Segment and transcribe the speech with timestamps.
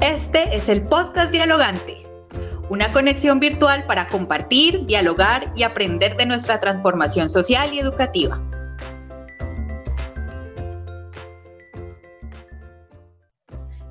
[0.00, 2.06] Este es el podcast Dialogante,
[2.70, 8.40] una conexión virtual para compartir, dialogar y aprender de nuestra transformación social y educativa.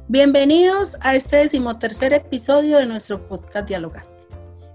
[0.08, 4.28] Bienvenidos a este decimotercer episodio de nuestro podcast Dialogante,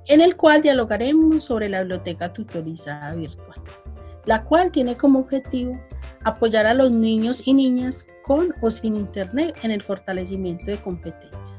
[0.06, 3.60] en el cual dialogaremos sobre la biblioteca tutorizada virtual,
[4.24, 5.80] la cual tiene como objetivo
[6.24, 11.54] apoyar a los niños y niñas con o sin Internet en el fortalecimiento de competencias,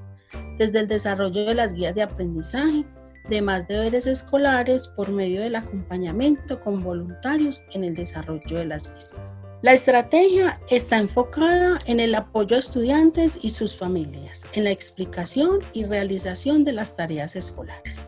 [0.57, 2.85] desde el desarrollo de las guías de aprendizaje,
[3.29, 8.87] de más deberes escolares por medio del acompañamiento con voluntarios en el desarrollo de las
[8.89, 9.33] mismas.
[9.61, 15.59] La estrategia está enfocada en el apoyo a estudiantes y sus familias, en la explicación
[15.73, 17.99] y realización de las tareas escolares.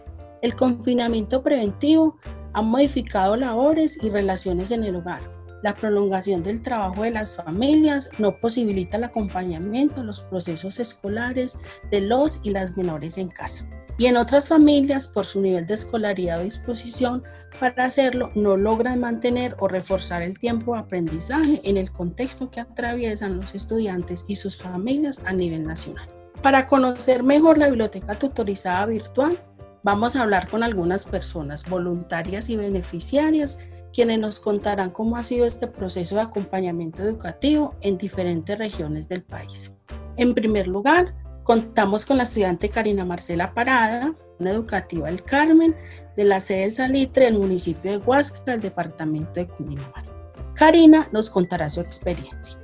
[0.43, 2.19] El confinamiento preventivo
[2.53, 5.21] ha modificado labores y relaciones en el hogar,
[5.63, 11.57] la prolongación del trabajo de las familias no posibilita el acompañamiento a los procesos escolares
[11.91, 13.67] de los y las menores en casa.
[13.99, 17.23] Y en otras familias, por su nivel de escolaridad o disposición
[17.59, 22.59] para hacerlo, no logran mantener o reforzar el tiempo de aprendizaje en el contexto que
[22.59, 26.07] atraviesan los estudiantes y sus familias a nivel nacional.
[26.43, 29.35] Para conocer mejor la biblioteca tutorizada virtual,
[29.81, 33.59] vamos a hablar con algunas personas voluntarias y beneficiarias
[33.97, 39.23] quienes nos contarán cómo ha sido este proceso de acompañamiento educativo en diferentes regiones del
[39.23, 39.73] país.
[40.17, 45.75] En primer lugar, contamos con la estudiante Karina Marcela Parada, una educativa del Carmen,
[46.15, 50.13] de la sede del Salitre del municipio de Huasca, del departamento de Cundinamarca.
[50.53, 52.55] Karina nos contará su experiencia.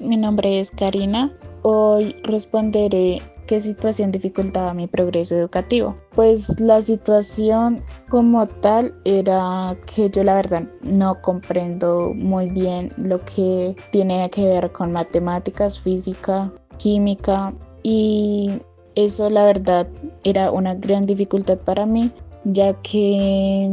[0.00, 1.30] Mi nombre es Karina.
[1.60, 5.96] Hoy responderé qué situación dificultaba mi progreso educativo.
[6.14, 13.18] Pues la situación como tal era que yo la verdad no comprendo muy bien lo
[13.24, 18.50] que tiene que ver con matemáticas, física, química y
[18.94, 19.88] eso la verdad
[20.24, 22.12] era una gran dificultad para mí
[22.44, 23.70] ya que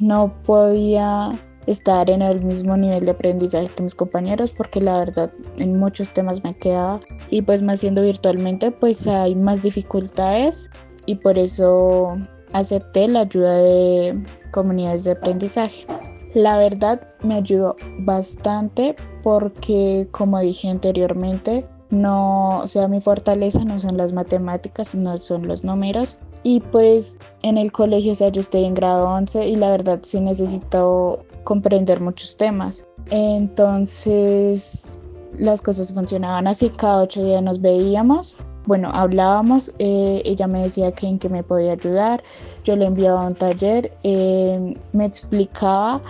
[0.00, 1.32] no podía
[1.66, 6.10] estar en el mismo nivel de aprendizaje que mis compañeros porque la verdad en muchos
[6.10, 7.00] temas me quedaba
[7.30, 10.70] y pues más siendo virtualmente pues hay más dificultades
[11.06, 12.16] y por eso
[12.52, 15.86] acepté la ayuda de comunidades de aprendizaje.
[16.34, 23.80] La verdad me ayudó bastante porque como dije anteriormente no, o sea, mi fortaleza no
[23.80, 26.18] son las matemáticas, no son los números.
[26.44, 29.98] Y pues en el colegio, o sea, yo estoy en grado 11 y la verdad
[30.02, 32.84] sí necesito comprender muchos temas.
[33.10, 35.00] Entonces
[35.38, 40.92] las cosas funcionaban así, cada ocho días nos veíamos, bueno, hablábamos, eh, ella me decía
[40.92, 42.22] que en qué me podía ayudar,
[42.64, 46.02] yo le enviaba un taller, eh, me explicaba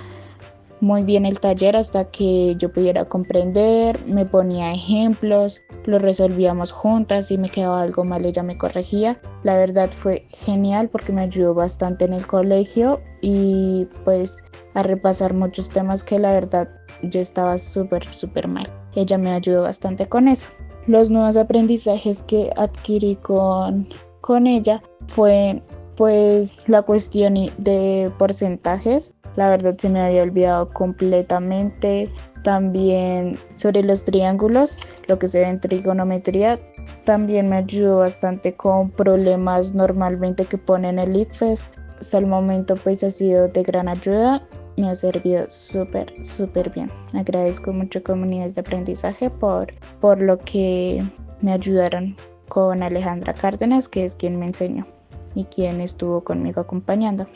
[0.80, 7.30] muy bien el taller hasta que yo pudiera comprender, me ponía ejemplos, lo resolvíamos juntas,
[7.30, 9.20] y me quedaba algo mal ella me corregía.
[9.42, 14.42] La verdad fue genial porque me ayudó bastante en el colegio y pues
[14.74, 16.68] a repasar muchos temas que la verdad
[17.02, 18.68] yo estaba súper, súper mal.
[18.94, 20.48] Ella me ayudó bastante con eso.
[20.86, 23.86] Los nuevos aprendizajes que adquirí con,
[24.20, 25.62] con ella fue
[25.97, 32.10] pues la cuestión de porcentajes la verdad se me había olvidado completamente.
[32.42, 36.58] También sobre los triángulos, lo que se ve en trigonometría,
[37.04, 41.70] también me ayudó bastante con problemas normalmente que ponen el IFES.
[42.00, 44.42] Hasta el momento pues ha sido de gran ayuda,
[44.78, 46.88] me ha servido súper, súper bien.
[47.12, 51.04] Agradezco mucho comunidades de aprendizaje por, por lo que
[51.42, 52.16] me ayudaron
[52.48, 54.86] con Alejandra Cárdenas, que es quien me enseñó
[55.34, 57.30] y quien estuvo conmigo acompañándome.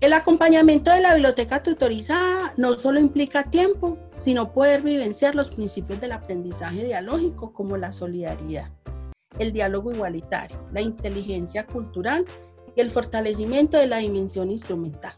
[0.00, 6.00] El acompañamiento de la biblioteca tutorizada no solo implica tiempo, sino poder vivenciar los principios
[6.00, 8.70] del aprendizaje dialógico como la solidaridad,
[9.38, 12.24] el diálogo igualitario, la inteligencia cultural
[12.74, 15.12] y el fortalecimiento de la dimensión instrumental.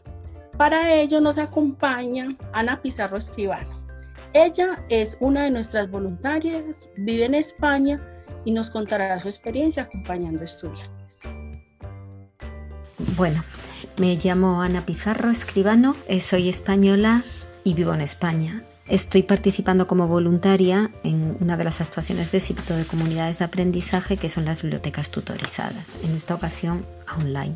[0.57, 3.81] Para ello nos acompaña Ana Pizarro Escribano.
[4.33, 8.01] Ella es una de nuestras voluntarias, vive en España
[8.43, 11.21] y nos contará su experiencia acompañando estudiantes.
[13.15, 13.41] Bueno,
[13.97, 17.21] me llamo Ana Pizarro Escribano, eh, soy española
[17.63, 18.63] y vivo en España.
[18.87, 24.17] Estoy participando como voluntaria en una de las actuaciones de éxito de comunidades de aprendizaje
[24.17, 26.85] que son las bibliotecas tutorizadas, en esta ocasión
[27.17, 27.55] online.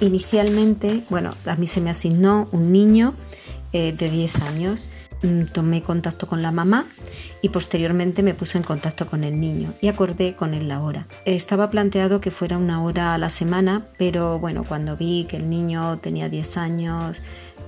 [0.00, 3.14] Inicialmente, bueno, a mí se me asignó un niño
[3.72, 4.90] eh, de 10 años
[5.52, 6.86] tomé contacto con la mamá
[7.42, 11.06] y posteriormente me puse en contacto con el niño y acordé con él la hora.
[11.24, 15.50] Estaba planteado que fuera una hora a la semana, pero bueno, cuando vi que el
[15.50, 17.22] niño tenía 10 años,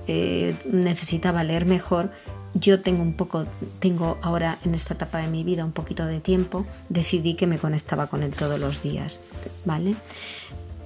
[0.07, 2.11] eh, necesitaba leer mejor,
[2.53, 3.45] yo tengo un poco,
[3.79, 7.57] tengo ahora en esta etapa de mi vida un poquito de tiempo, decidí que me
[7.57, 9.19] conectaba con él todos los días,
[9.63, 9.95] ¿vale?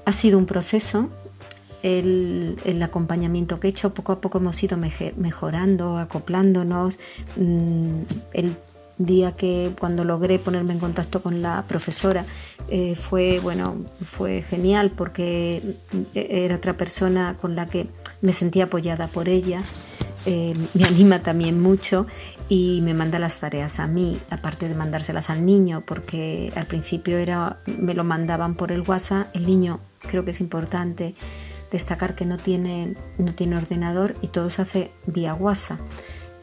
[0.06, 1.10] Ha sido un proceso,
[1.86, 6.98] el, acompañamiento que he hecho, poco a poco hemos ido mejorando, acoplándonos.
[7.38, 8.02] Mm,
[8.34, 8.56] el
[8.98, 12.24] día que cuando logré ponerme en contacto con la profesora
[12.70, 15.62] eh, fue bueno fue genial porque
[16.14, 17.88] era otra persona con la que
[18.22, 19.60] me sentía apoyada por ella
[20.26, 22.08] eh, me anima también mucho
[22.48, 27.18] y me manda las tareas a mí, aparte de mandárselas al niño, porque al principio
[27.18, 31.16] era, me lo mandaban por el WhatsApp, el niño creo que es importante
[31.72, 35.80] destacar que no tiene, no tiene ordenador y todo se hace vía WhatsApp.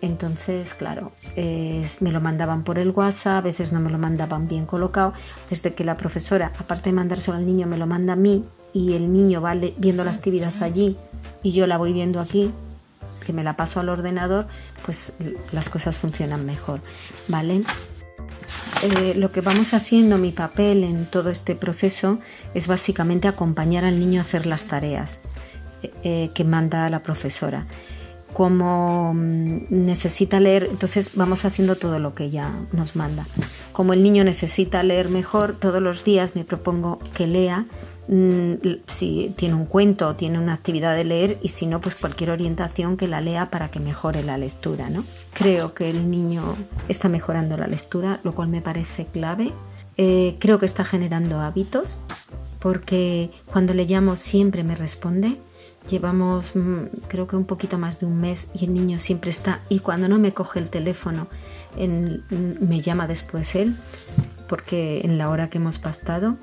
[0.01, 4.67] Entonces, claro, me lo mandaban por el WhatsApp, a veces no me lo mandaban bien
[4.67, 5.13] colocado.
[5.49, 8.95] Desde que la profesora, aparte de mandárselo al niño, me lo manda a mí y
[8.95, 10.97] el niño va viendo la actividad allí
[11.45, 12.51] y yo la voy viendo aquí,
[13.25, 14.49] que me la paso al ordenador,
[14.85, 15.13] pues
[15.53, 16.81] las cosas funcionan mejor,
[17.29, 17.63] ¿vale?
[18.83, 22.19] Eh, lo que vamos haciendo, mi papel en todo este proceso
[22.53, 25.21] es básicamente acompañar al niño a hacer las tareas
[25.85, 27.67] eh, eh, que manda la profesora.
[28.33, 33.27] Como mm, necesita leer, entonces vamos haciendo todo lo que ella nos manda.
[33.73, 37.67] Como el niño necesita leer mejor, todos los días me propongo que lea
[38.09, 38.55] Mm,
[38.89, 42.97] si tiene un cuento tiene una actividad de leer y si no, pues cualquier orientación
[42.97, 44.91] que la lea para que mejore la lectura.
[44.91, 45.05] ¿no?
[45.35, 46.43] Creo que el niño
[46.89, 49.53] está mejorando la lectura, lo cual me parece clave.
[49.97, 51.99] Eh, creo que está generando hábitos
[52.59, 55.39] porque cuando le llamo siempre me responde.
[55.91, 59.61] Llevamos mm, creo que un poquito más de un mes y el niño siempre está
[59.69, 61.27] y cuando no me coge el teléfono
[61.77, 63.77] mm, me llama después él
[64.49, 66.37] porque en la hora que hemos pactado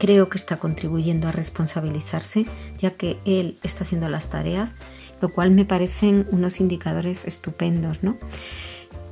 [0.00, 2.46] Creo que está contribuyendo a responsabilizarse,
[2.78, 4.74] ya que él está haciendo las tareas,
[5.20, 8.02] lo cual me parecen unos indicadores estupendos.
[8.02, 8.16] ¿no?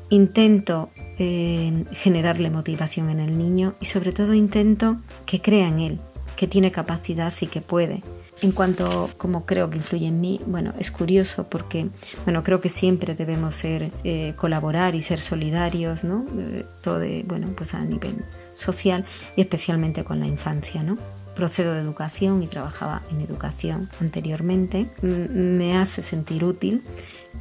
[0.09, 0.89] Intento
[1.19, 4.97] eh, generarle motivación en el niño y sobre todo intento
[5.27, 6.01] que crea en él,
[6.37, 8.03] que tiene capacidad y que puede.
[8.41, 11.89] En cuanto a cómo creo que influye en mí, bueno, es curioso porque,
[12.25, 16.25] bueno, creo que siempre debemos ser, eh, colaborar y ser solidarios, ¿no?
[16.39, 18.25] Eh, todo de, bueno, pues a nivel
[18.59, 19.05] social
[19.37, 20.83] y especialmente con la infancia.
[20.83, 20.97] ¿no?
[21.35, 24.91] Procedo de educación y trabajaba en educación anteriormente.
[25.03, 26.83] Me hace sentir útil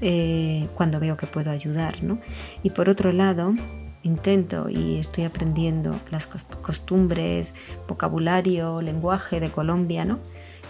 [0.01, 2.03] eh, cuando veo que puedo ayudar.
[2.03, 2.19] ¿no?
[2.63, 3.53] Y por otro lado,
[4.03, 7.53] intento y estoy aprendiendo las costumbres,
[7.87, 10.19] vocabulario, lenguaje de Colombia, ¿no?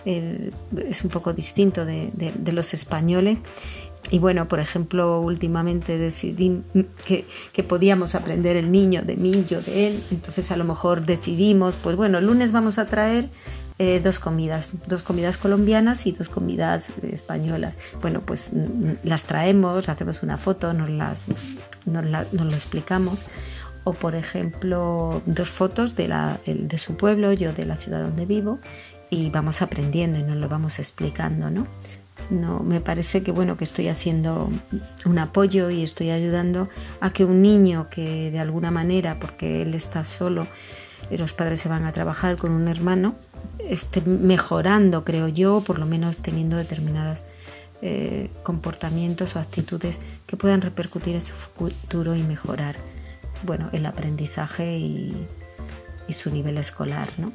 [0.05, 2.11] Es un poco distinto de,
[2.51, 3.39] los españoles
[4.09, 6.61] y bueno, por ejemplo, últimamente decidí
[7.05, 10.03] que, podíamos aprender el niño de mí, yo de él.
[10.11, 13.29] Entonces a lo mejor decidimos, pues bueno, el lunes vamos a traer
[13.79, 17.77] eh, dos comidas, dos comidas colombianas y dos comidas españolas.
[18.01, 21.25] Bueno, pues mm, mm, las traemos, hacemos una foto, nos, las,
[21.85, 23.25] nos, lo explicamos.
[23.83, 28.25] O por ejemplo, dos fotos de, la, de su pueblo, yo de la ciudad donde
[28.25, 28.59] vivo,
[29.09, 31.68] y vamos aprendiendo y nos lo vamos explicando, ¿no?
[32.30, 34.50] no me parece que bueno que estoy haciendo
[35.06, 36.68] un apoyo y estoy ayudando
[37.00, 40.48] a que un niño que de alguna manera porque él está solo
[41.09, 43.15] los padres se van a trabajar con un hermano
[43.59, 47.24] esté mejorando creo yo por lo menos teniendo determinados
[47.81, 52.75] eh, comportamientos o actitudes que puedan repercutir en su futuro y mejorar
[53.44, 55.27] bueno el aprendizaje y,
[56.07, 57.31] y su nivel escolar ¿no?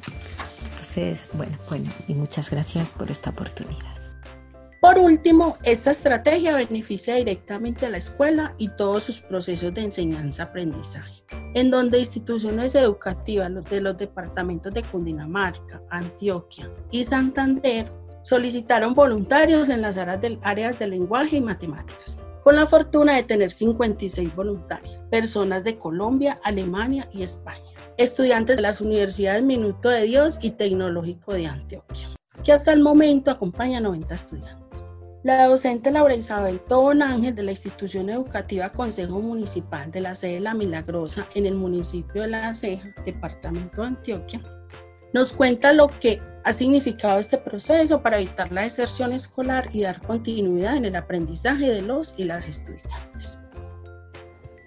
[0.95, 3.93] Entonces bueno bueno y muchas gracias por esta oportunidad.
[4.81, 11.23] Por último, esta estrategia beneficia directamente a la escuela y todos sus procesos de enseñanza-aprendizaje,
[11.53, 17.89] en donde instituciones educativas de los departamentos de Cundinamarca, Antioquia y Santander
[18.23, 23.23] solicitaron voluntarios en las áreas de, áreas de lenguaje y matemáticas, con la fortuna de
[23.23, 30.03] tener 56 voluntarios, personas de Colombia, Alemania y España, estudiantes de las universidades Minuto de
[30.03, 32.09] Dios y Tecnológico de Antioquia,
[32.43, 34.83] que hasta el momento acompaña a 90 estudiantes.
[35.23, 40.41] La docente Laura Isabel Tobón Ángel de la institución educativa Consejo Municipal de la sede
[40.41, 44.41] La Milagrosa en el municipio de La Ceja, departamento de Antioquia,
[45.13, 50.01] nos cuenta lo que ha significado este proceso para evitar la deserción escolar y dar
[50.01, 53.37] continuidad en el aprendizaje de los y las estudiantes.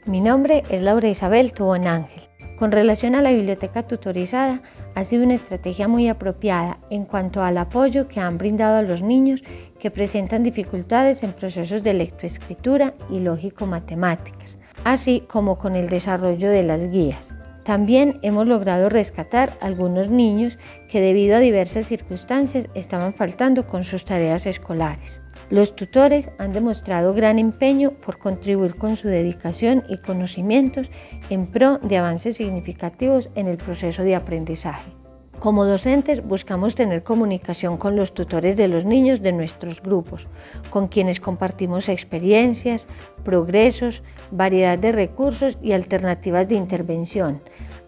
[0.06, 2.25] Mi nombre es Laura Isabel Tobón Ángel.
[2.58, 4.62] Con relación a la biblioteca tutorizada,
[4.94, 9.02] ha sido una estrategia muy apropiada en cuanto al apoyo que han brindado a los
[9.02, 9.44] niños
[9.78, 16.62] que presentan dificultades en procesos de lectoescritura y lógico-matemáticas, así como con el desarrollo de
[16.62, 17.34] las guías.
[17.62, 20.58] También hemos logrado rescatar algunos niños
[20.88, 25.20] que debido a diversas circunstancias estaban faltando con sus tareas escolares.
[25.48, 30.90] Los tutores han demostrado gran empeño por contribuir con su dedicación y conocimientos
[31.30, 34.90] en pro de avances significativos en el proceso de aprendizaje.
[35.38, 40.26] Como docentes buscamos tener comunicación con los tutores de los niños de nuestros grupos,
[40.70, 42.86] con quienes compartimos experiencias,
[43.22, 47.40] progresos, variedad de recursos y alternativas de intervención,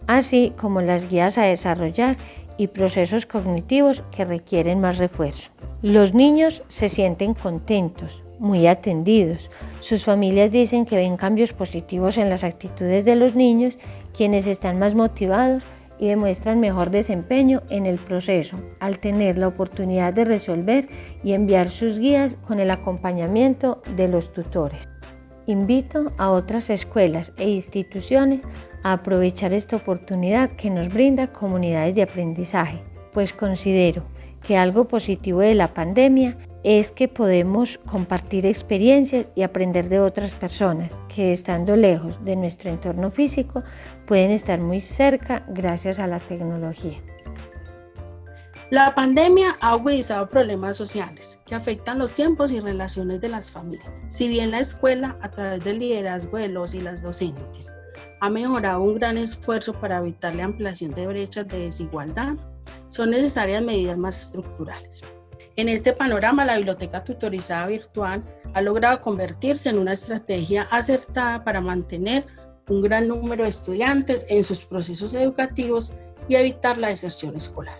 [0.07, 2.15] así como las guías a desarrollar
[2.59, 5.49] y procesos cognitivos que requieren más refuerzo.
[5.81, 9.49] Los niños se sienten contentos, muy atendidos.
[9.79, 13.77] Sus familias dicen que ven cambios positivos en las actitudes de los niños,
[14.13, 15.63] quienes están más motivados
[15.99, 20.89] y demuestran mejor desempeño en el proceso al tener la oportunidad de resolver
[21.23, 24.85] y enviar sus guías con el acompañamiento de los tutores.
[25.49, 28.43] Invito a otras escuelas e instituciones
[28.83, 34.03] a aprovechar esta oportunidad que nos brinda comunidades de aprendizaje, pues considero
[34.43, 40.33] que algo positivo de la pandemia es que podemos compartir experiencias y aprender de otras
[40.33, 43.63] personas que estando lejos de nuestro entorno físico
[44.05, 46.99] pueden estar muy cerca gracias a la tecnología.
[48.71, 53.91] La pandemia ha agudizado problemas sociales que afectan los tiempos y relaciones de las familias.
[54.09, 57.73] Si bien la escuela, a través del liderazgo de los y las docentes,
[58.21, 62.35] ha mejorado un gran esfuerzo para evitar la ampliación de brechas de desigualdad,
[62.89, 65.03] son necesarias medidas más estructurales.
[65.55, 68.23] En este panorama, la biblioteca tutorizada virtual
[68.53, 72.27] ha logrado convertirse en una estrategia acertada para mantener
[72.69, 75.91] un gran número de estudiantes en sus procesos educativos
[76.27, 77.79] y evitar la deserción escolar.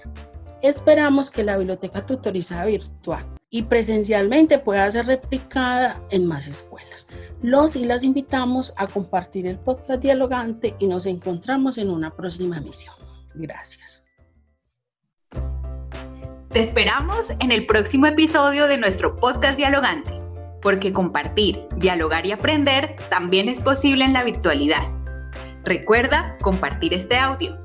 [0.62, 7.08] Esperamos que la biblioteca tutorizada virtual y presencialmente pueda ser replicada en más escuelas.
[7.42, 12.58] Los y las invitamos a compartir el podcast dialogante y nos encontramos en una próxima
[12.58, 12.94] emisión.
[13.36, 14.04] Gracias.
[16.50, 20.12] Te esperamos en el próximo episodio de nuestro podcast dialogante,
[20.62, 24.84] porque compartir, dialogar y aprender también es posible en la virtualidad.
[25.64, 27.58] Recuerda compartir este audio.